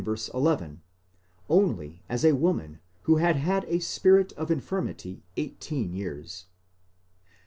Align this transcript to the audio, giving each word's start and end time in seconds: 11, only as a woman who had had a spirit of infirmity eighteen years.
11, 0.33 0.81
only 1.47 2.01
as 2.09 2.25
a 2.25 2.35
woman 2.35 2.79
who 3.03 3.17
had 3.17 3.35
had 3.35 3.65
a 3.65 3.77
spirit 3.77 4.31
of 4.33 4.49
infirmity 4.49 5.21
eighteen 5.37 5.93
years. 5.93 6.47